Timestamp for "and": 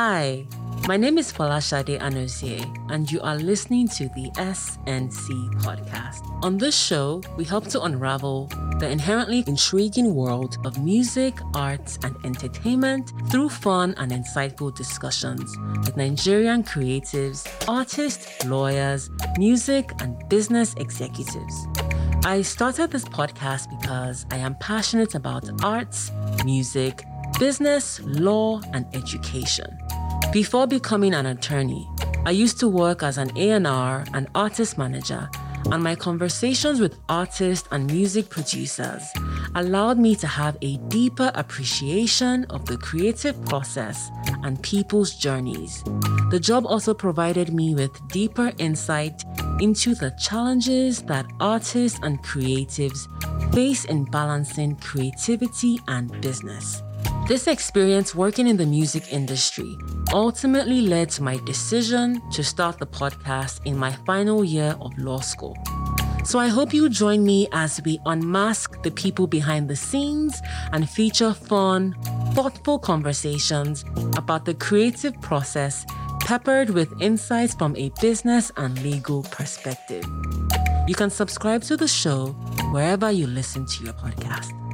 2.88-3.10, 12.04-12.14, 13.98-14.12, 19.98-20.16, 28.72-28.84, 34.12-34.28, 35.70-35.82, 37.70-37.86, 44.42-44.60, 52.02-52.22, 55.88-56.20, 70.72-70.88, 78.56-78.82